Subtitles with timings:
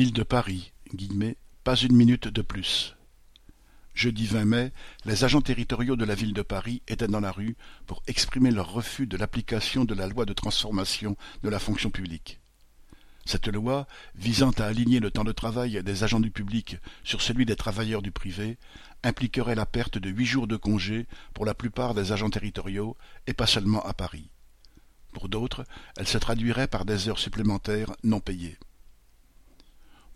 [0.00, 0.72] Ville de Paris,
[1.62, 2.96] pas une minute de plus.
[3.92, 4.72] Jeudi 20 mai,
[5.04, 7.54] les agents territoriaux de la ville de Paris étaient dans la rue
[7.86, 12.40] pour exprimer leur refus de l'application de la loi de transformation de la fonction publique.
[13.26, 17.44] Cette loi, visant à aligner le temps de travail des agents du public sur celui
[17.44, 18.56] des travailleurs du privé,
[19.02, 22.96] impliquerait la perte de huit jours de congé pour la plupart des agents territoriaux
[23.26, 24.30] et pas seulement à Paris.
[25.12, 25.66] Pour d'autres,
[25.98, 28.56] elle se traduirait par des heures supplémentaires non payées.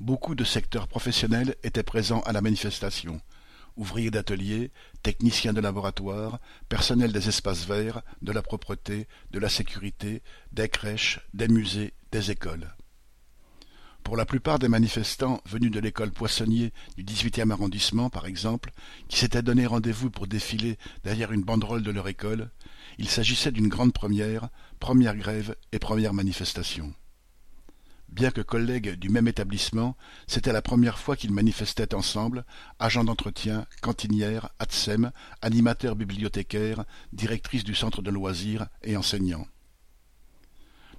[0.04, 3.22] Beaucoup de secteurs professionnels étaient présents à la manifestation,
[3.74, 4.70] ouvriers d'atelier,
[5.02, 11.20] techniciens de laboratoire, personnel des espaces verts, de la propreté, de la sécurité, des crèches,
[11.32, 12.76] des musées, des écoles.
[14.02, 18.72] Pour la plupart des manifestants venus de l'école Poissonnier du XVIIIe arrondissement, par exemple,
[19.08, 22.50] qui s'étaient donné rendez-vous pour défiler derrière une banderole de leur école,
[22.98, 26.92] il s'agissait d'une grande première, première grève et première manifestation.
[28.14, 29.96] Bien que collègues du même établissement,
[30.28, 32.44] c'était la première fois qu'ils manifestaient ensemble,
[32.78, 35.10] agents d'entretien, cantinières, ATSEM,
[35.42, 39.48] animateurs bibliothécaires, directrices du centre de loisirs et enseignants.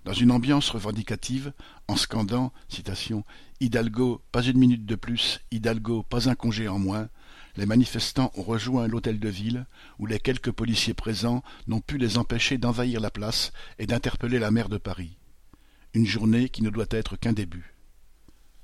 [0.03, 1.53] Dans une ambiance revendicative,
[1.87, 3.23] en scandant citation,
[3.61, 7.07] Hidalgo, pas une minute de plus, Hidalgo, pas un congé en moins,
[7.55, 9.67] les manifestants ont rejoint l'hôtel de ville,
[9.99, 14.51] où les quelques policiers présents n'ont pu les empêcher d'envahir la place et d'interpeller la
[14.51, 15.15] maire de Paris.
[15.95, 17.73] Une journée qui ne doit être qu'un début.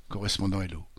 [0.10, 0.91] Correspondant Hello.